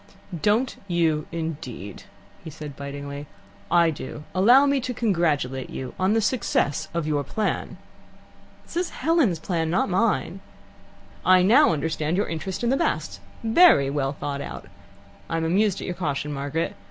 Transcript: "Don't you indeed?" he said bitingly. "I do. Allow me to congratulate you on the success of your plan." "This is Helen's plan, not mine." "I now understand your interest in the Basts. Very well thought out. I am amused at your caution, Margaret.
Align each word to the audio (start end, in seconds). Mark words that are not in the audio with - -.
"Don't 0.41 0.77
you 0.87 1.27
indeed?" 1.31 2.05
he 2.43 2.49
said 2.49 2.75
bitingly. 2.75 3.27
"I 3.69 3.91
do. 3.91 4.23
Allow 4.33 4.65
me 4.65 4.79
to 4.81 4.95
congratulate 4.95 5.69
you 5.69 5.93
on 5.99 6.13
the 6.13 6.21
success 6.21 6.87
of 6.91 7.05
your 7.05 7.23
plan." 7.23 7.77
"This 8.65 8.77
is 8.77 8.89
Helen's 9.05 9.37
plan, 9.37 9.69
not 9.69 9.89
mine." 9.89 10.39
"I 11.23 11.43
now 11.43 11.71
understand 11.71 12.17
your 12.17 12.27
interest 12.27 12.63
in 12.63 12.71
the 12.71 12.77
Basts. 12.77 13.19
Very 13.43 13.91
well 13.91 14.13
thought 14.13 14.41
out. 14.41 14.65
I 15.29 15.37
am 15.37 15.45
amused 15.45 15.79
at 15.81 15.85
your 15.85 15.93
caution, 15.93 16.33
Margaret. 16.33 16.75